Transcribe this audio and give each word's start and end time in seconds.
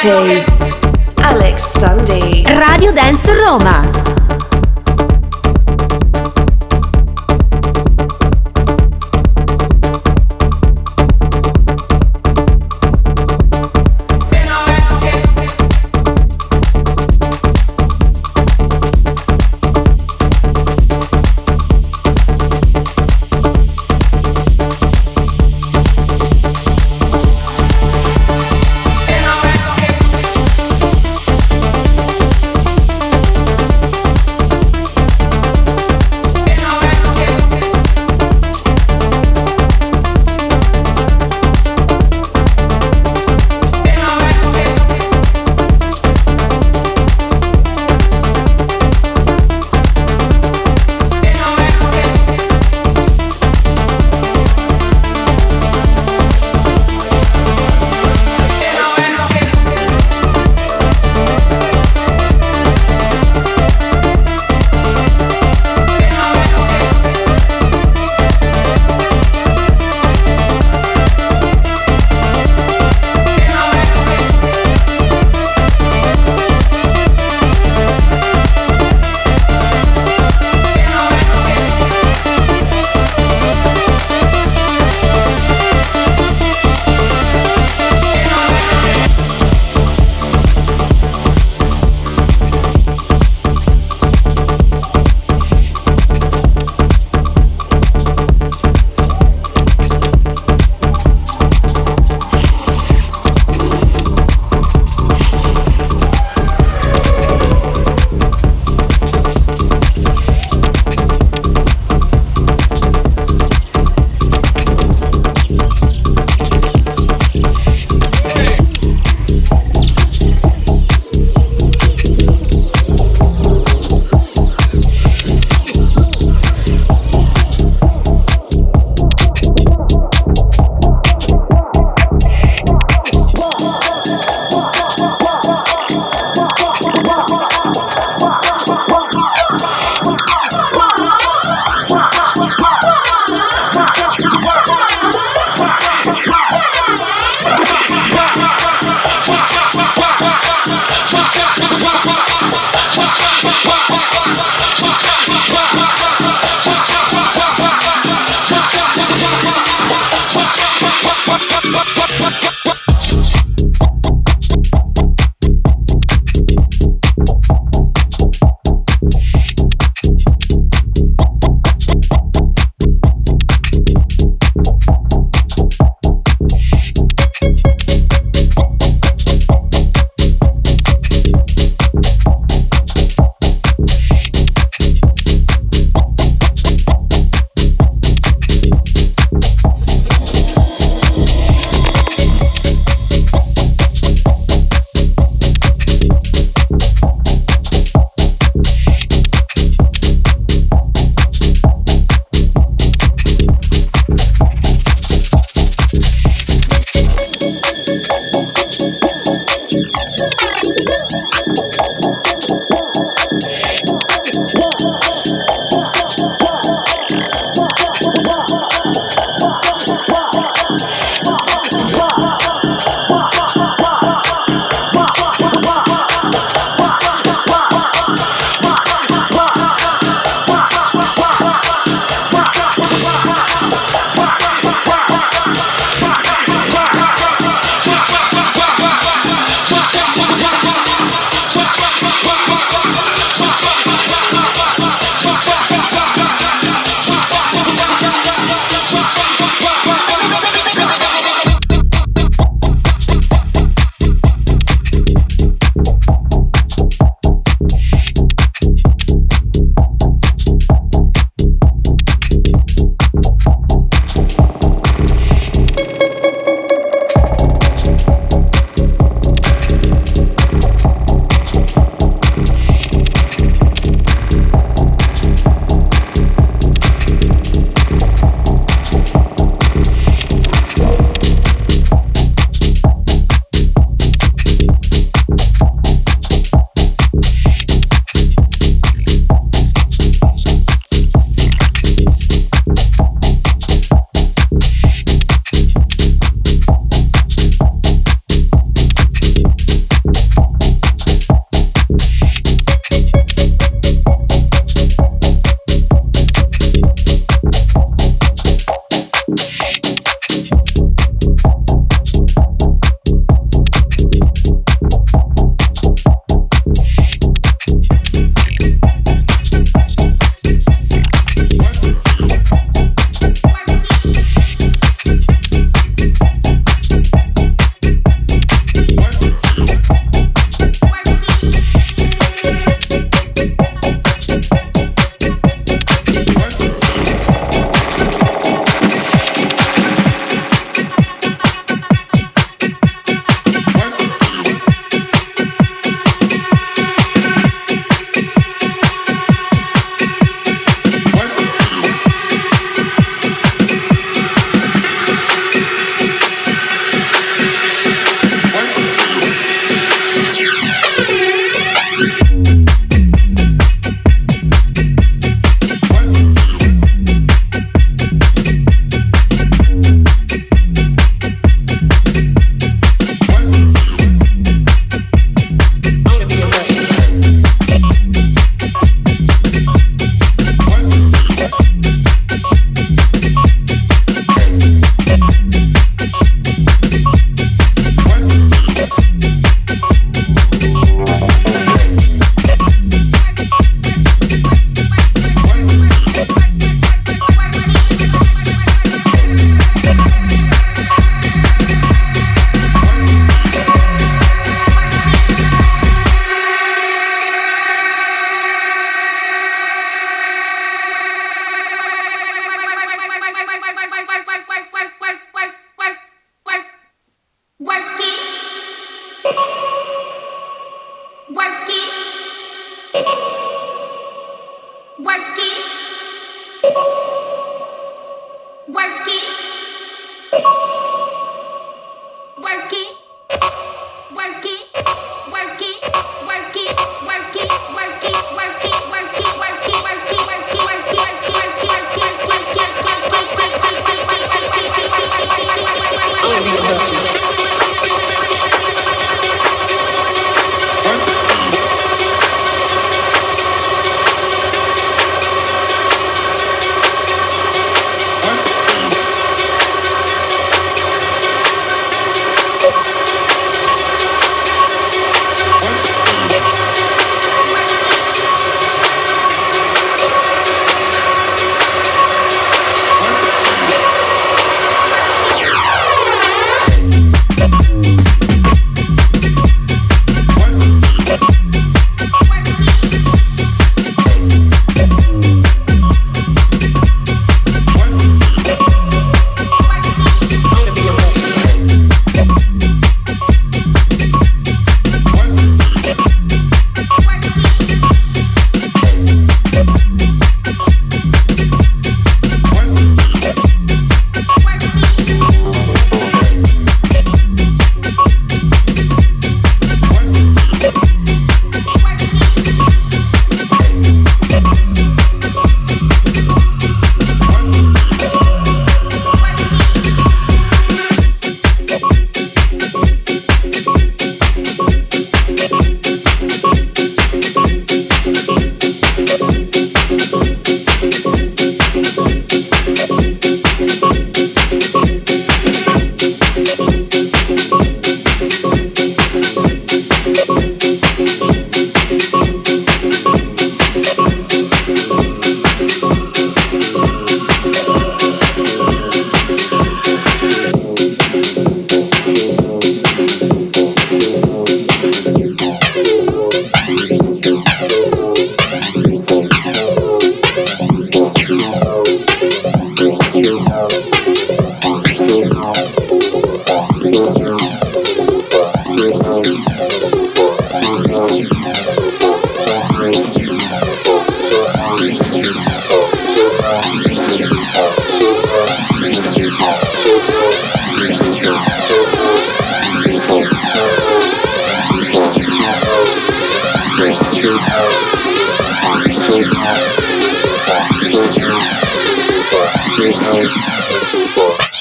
Cup 0.00 0.51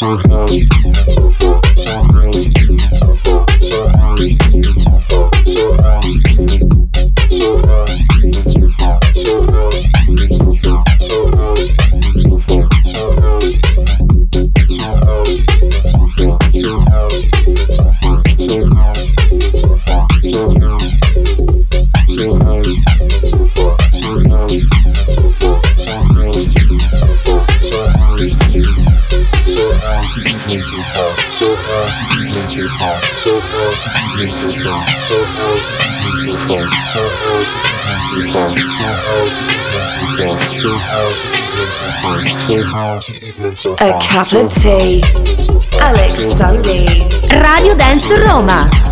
so 0.01 0.17
high. 0.17 1.30
A 43.79 43.97
cup 44.01 44.33
of 44.33 44.51
tea. 44.51 45.01
Alex 45.79 46.13
Sunday. 46.37 47.07
Radio 47.39 47.75
Dance 47.77 48.11
Roma. 48.19 48.90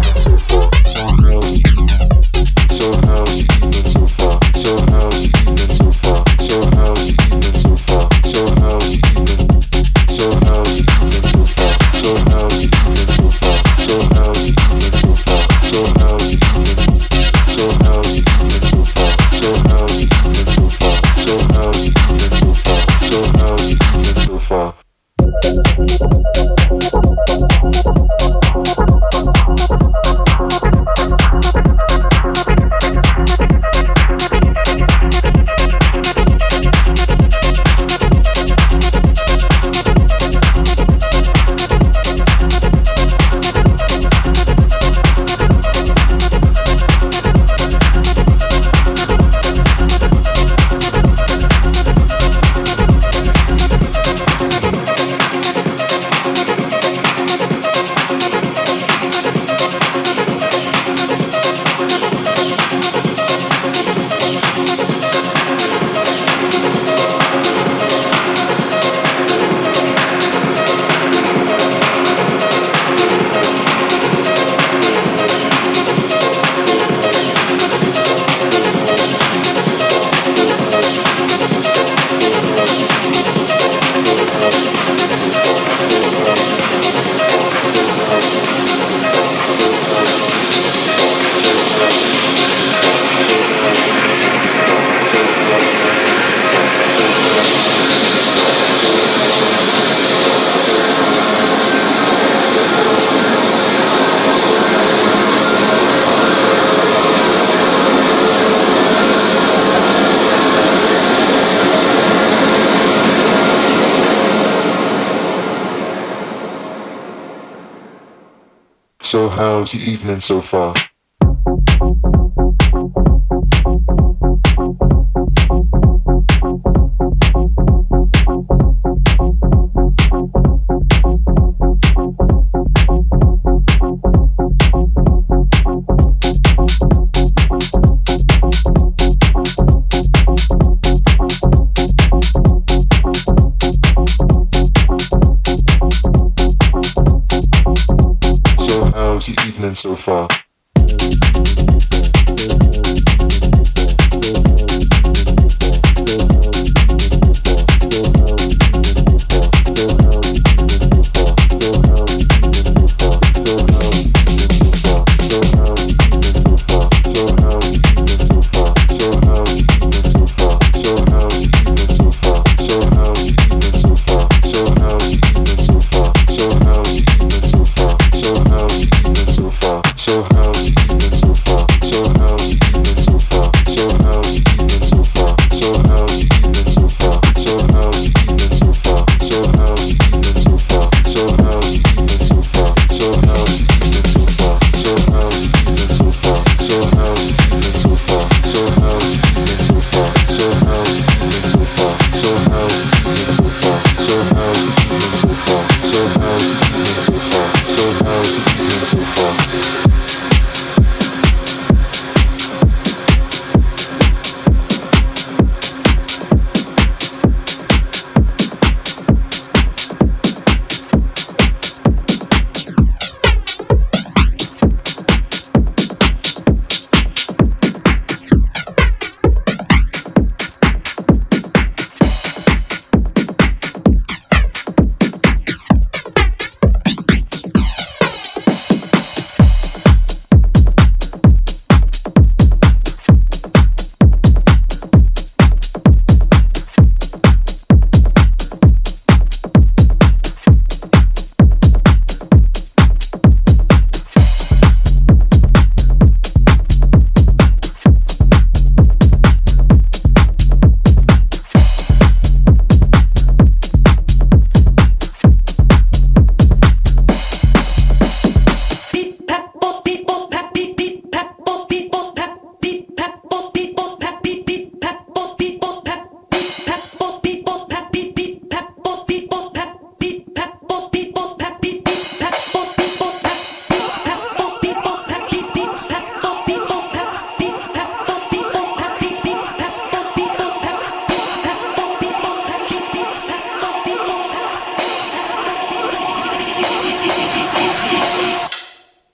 How's 119.40 119.74
your 119.74 119.88
evening 119.88 120.20
so 120.20 120.42
far? 120.42 120.74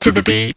To 0.05 0.11
the 0.11 0.21
beat. 0.21 0.54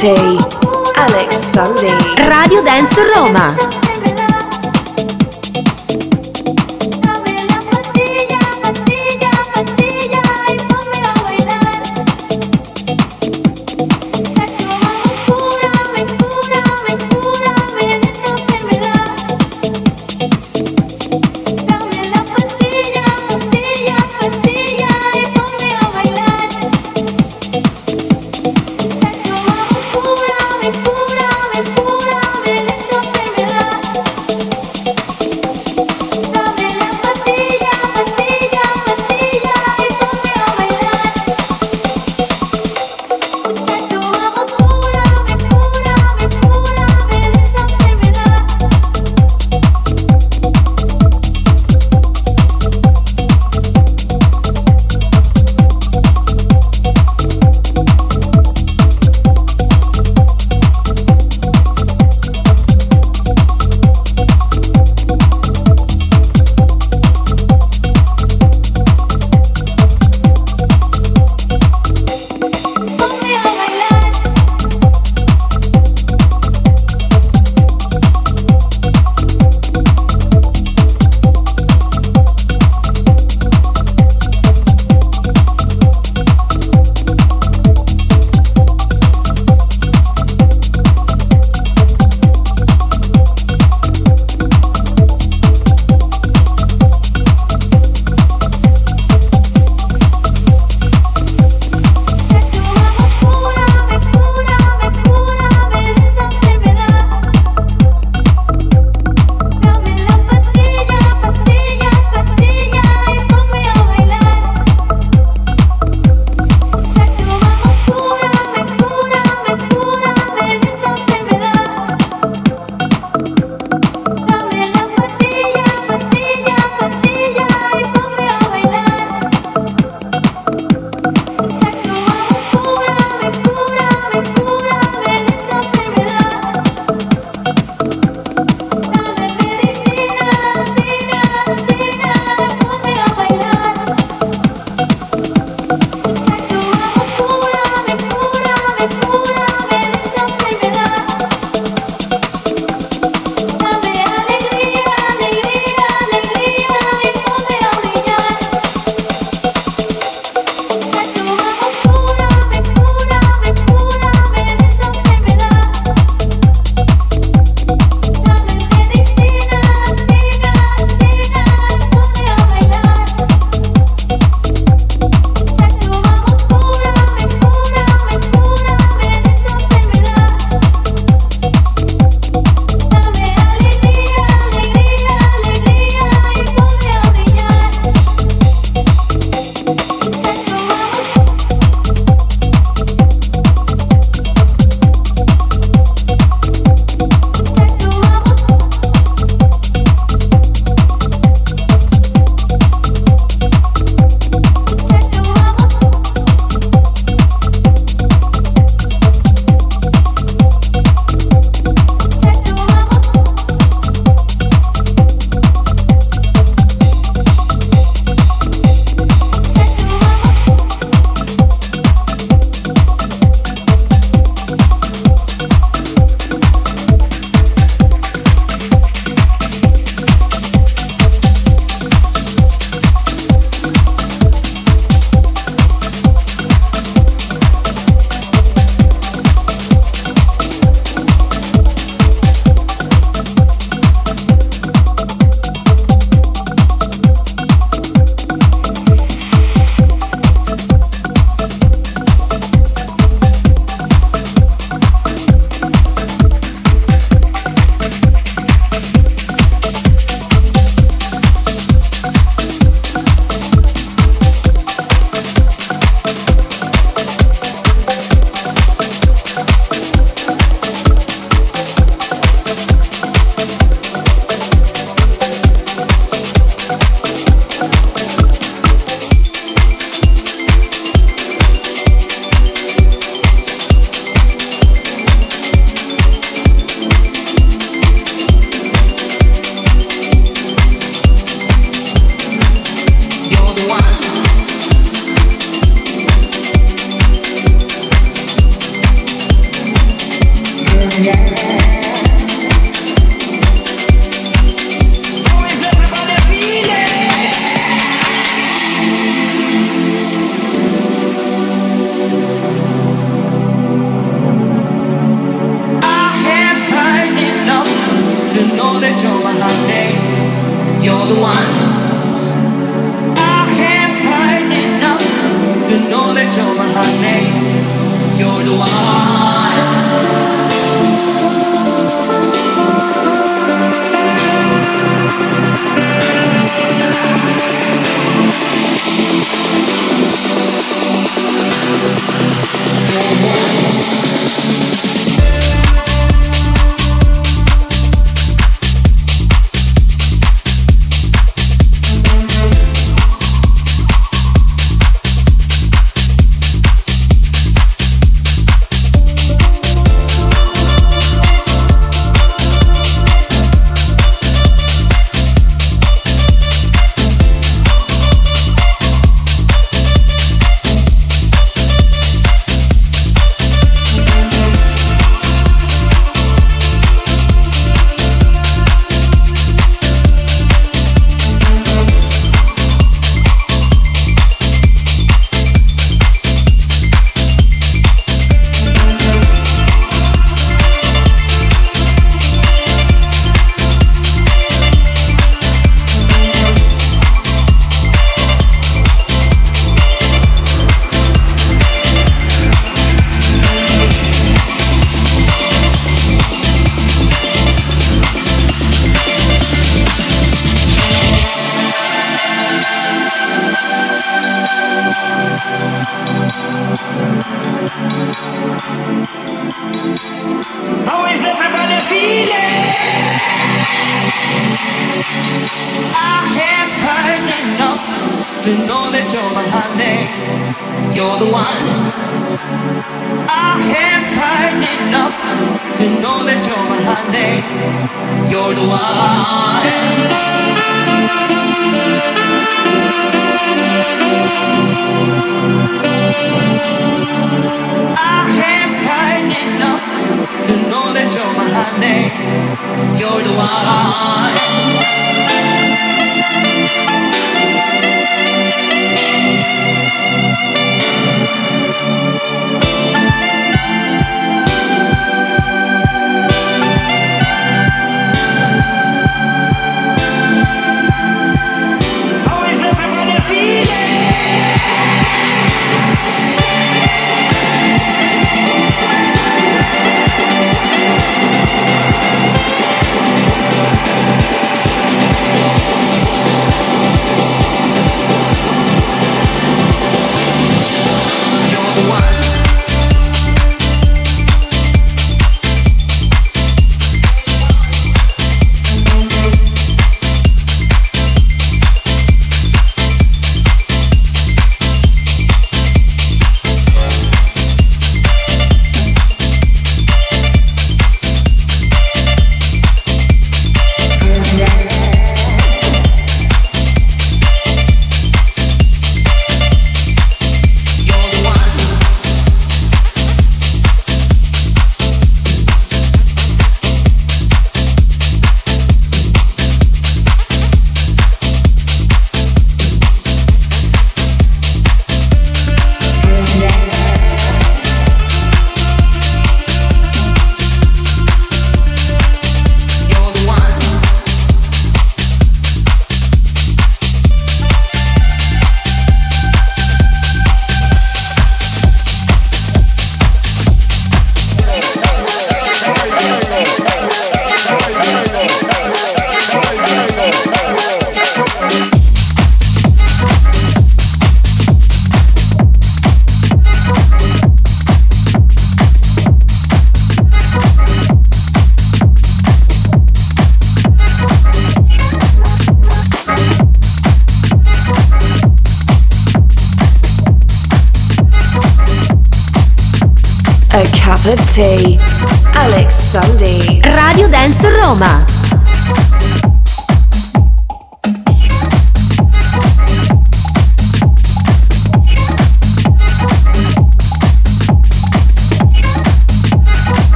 Cup 0.00 0.37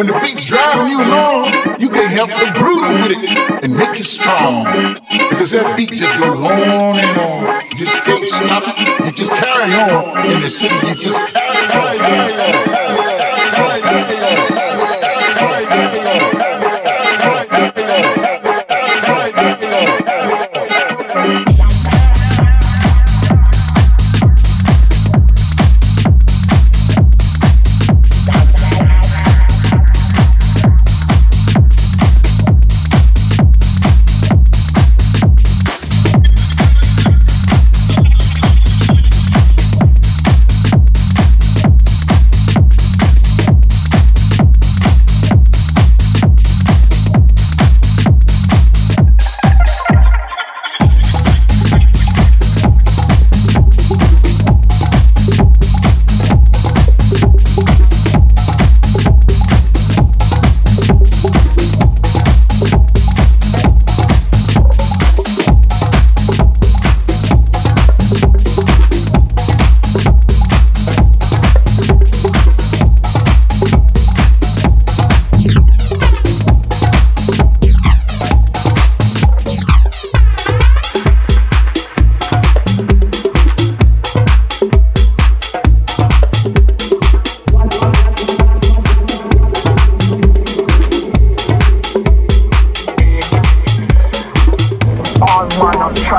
When 0.00 0.06
the 0.06 0.18
beat's 0.20 0.44
driving 0.44 0.86
you 0.86 0.96
along, 0.96 1.78
you 1.78 1.90
can 1.90 2.08
help 2.08 2.30
to 2.30 2.50
groove 2.54 3.02
with 3.02 3.22
it 3.22 3.62
and 3.62 3.76
make 3.76 3.98
you 3.98 4.02
strong. 4.02 4.94
Because 5.28 5.50
that 5.50 5.76
beat 5.76 5.90
just 5.90 6.16
goes 6.16 6.40
on 6.40 6.96
and 6.96 7.18
on. 7.20 7.60
You 7.68 7.84
just 7.84 8.02
can't 8.04 8.26
stop. 8.26 8.64
You 9.04 9.12
just 9.12 9.36
carry 9.36 9.74
on. 9.76 10.24
In 10.24 10.40
the 10.40 10.48
city, 10.48 10.74
you 10.88 10.94
just 10.94 11.34
carry 11.34 11.66
on. 11.66 11.98
Carry 11.98 12.32
on. 12.32 12.64
Carry 12.64 14.16
on. 14.16 14.19
returns 14.19 14.19
same 14.19 14.19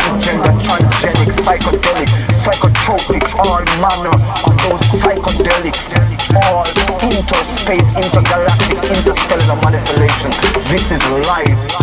transgender, 0.01 0.53
transgenic, 0.65 1.29
psychedelic, 1.45 2.09
psychotropic, 2.43 3.23
all 3.45 3.61
manner 3.79 4.15
of 4.45 4.53
those 4.63 4.81
psychedelics, 5.01 5.81
all 6.43 6.65
interspace, 7.01 7.87
intergalactic, 7.95 8.77
interstellar 8.97 9.55
manipulation. 9.63 10.31
This 10.69 10.91
is 10.91 11.27
life. 11.27 11.80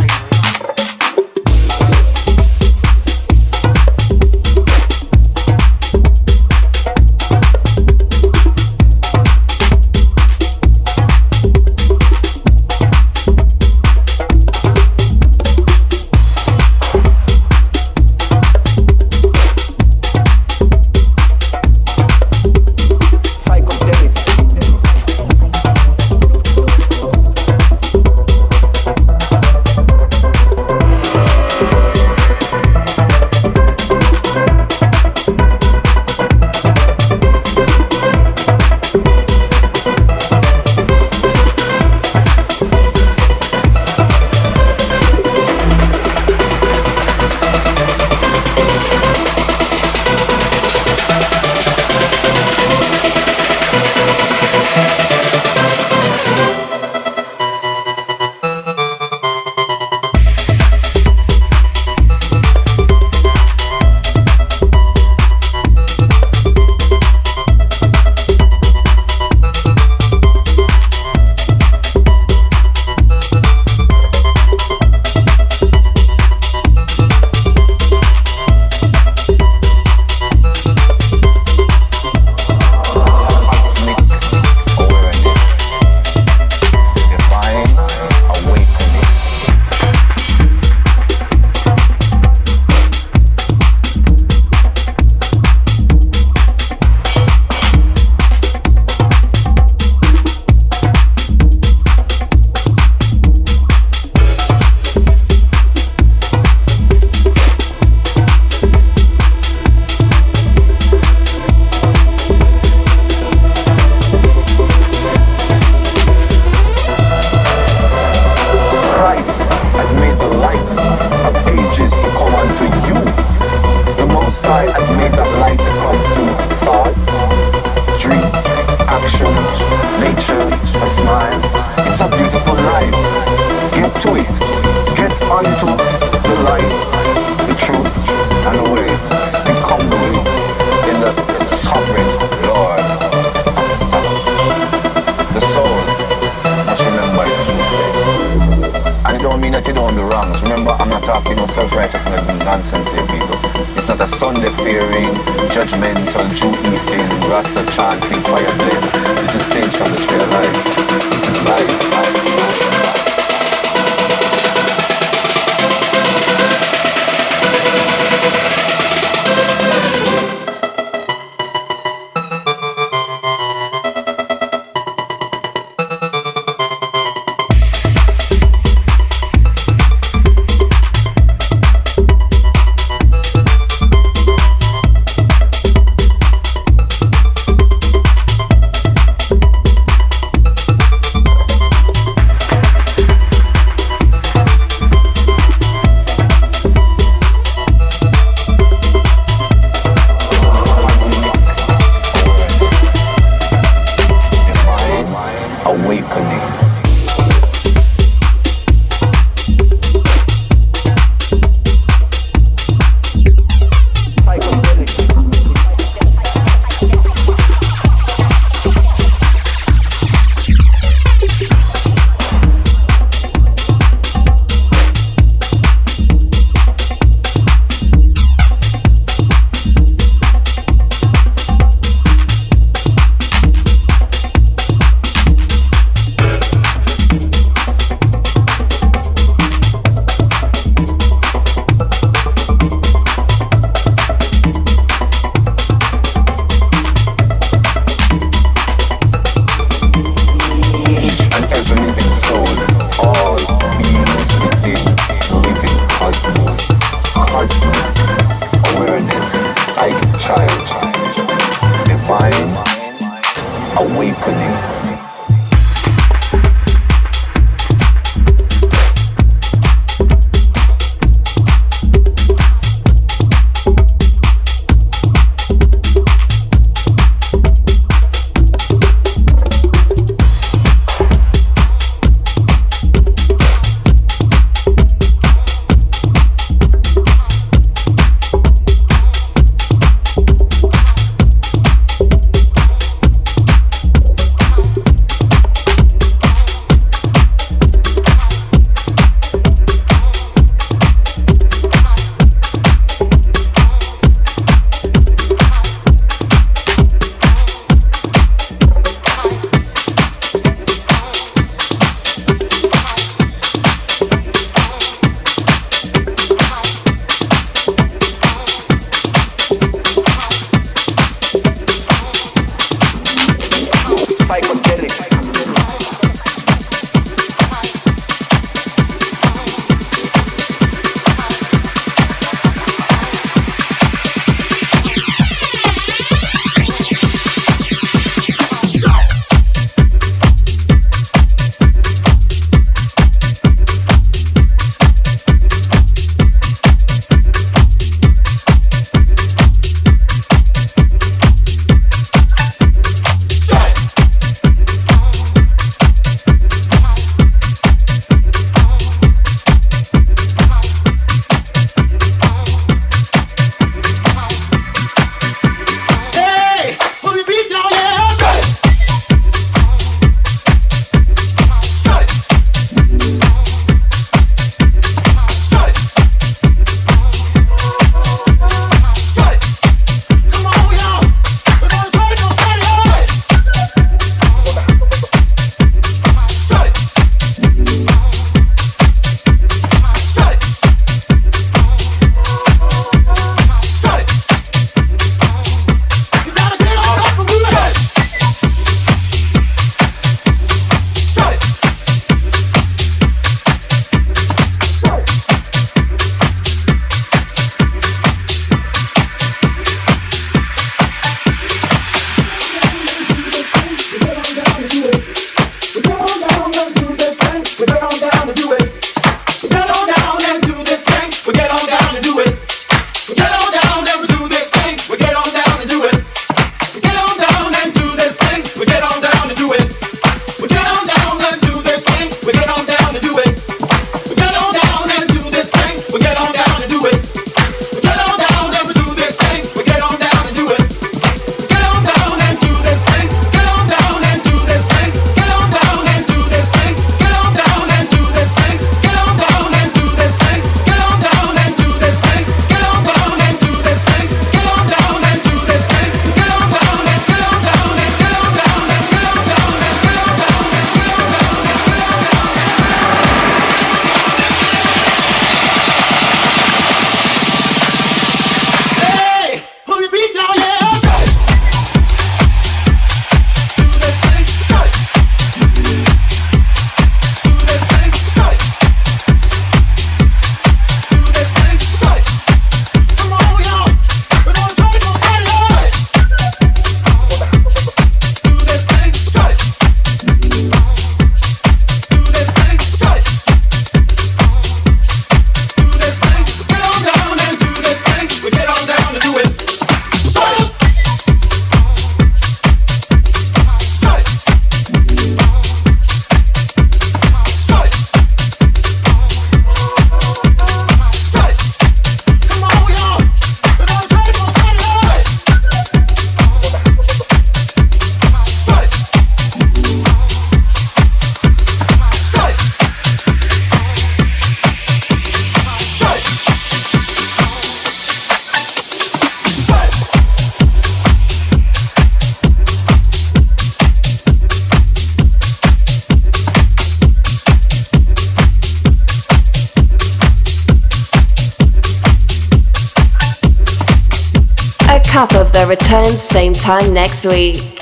Time 546.42 546.72
next 546.72 547.04
week. 547.04 547.57